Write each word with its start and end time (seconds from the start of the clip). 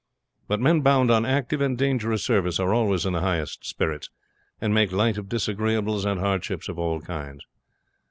But 0.47 0.59
men 0.59 0.81
bound 0.81 1.11
on 1.11 1.27
active 1.27 1.61
and 1.61 1.77
dangerous 1.77 2.23
service 2.23 2.59
are 2.59 2.73
always 2.73 3.05
in 3.05 3.13
the 3.13 3.21
highest 3.21 3.63
spirits, 3.67 4.09
and 4.59 4.73
make 4.73 4.91
light 4.91 5.19
of 5.19 5.29
disagreeables 5.29 6.05
and 6.05 6.19
hardships 6.19 6.67
of 6.67 6.79
all 6.79 7.01
kinds. 7.01 7.45